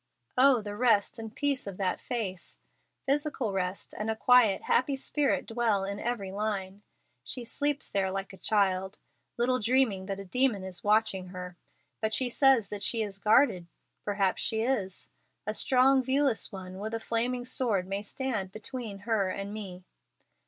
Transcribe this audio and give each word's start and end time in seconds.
"Oh, 0.35 0.63
the 0.63 0.75
rest 0.75 1.19
and 1.19 1.35
peace 1.35 1.67
of 1.67 1.77
that 1.77 2.01
face! 2.01 2.57
Physical 3.05 3.53
rest 3.53 3.93
and 3.95 4.09
a 4.09 4.15
quiet, 4.15 4.63
happy 4.63 4.95
spirit 4.95 5.45
dwell 5.45 5.83
in 5.85 5.99
every 5.99 6.31
line. 6.31 6.81
She 7.23 7.45
sleeps 7.45 7.91
there 7.91 8.09
like 8.09 8.33
a 8.33 8.37
child, 8.37 8.97
little 9.37 9.59
dreaming 9.59 10.07
that 10.07 10.19
a 10.19 10.25
demon 10.25 10.63
is 10.63 10.83
watching 10.83 11.27
her. 11.27 11.55
But 12.01 12.15
she 12.15 12.31
says 12.31 12.69
that 12.69 12.81
she 12.81 13.03
is 13.03 13.19
guarded. 13.19 13.67
Perhaps 14.03 14.41
she 14.41 14.63
is. 14.63 15.07
A 15.45 15.53
strong 15.53 16.01
viewless 16.01 16.51
one 16.51 16.79
with 16.79 16.95
a 16.95 16.99
flaming 16.99 17.45
sword 17.45 17.85
may 17.85 18.01
stand 18.01 18.51
between 18.51 19.01
her 19.05 19.29
and 19.29 19.53
me. 19.53 19.83